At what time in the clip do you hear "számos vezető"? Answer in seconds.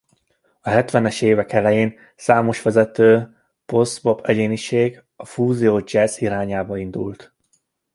2.15-3.35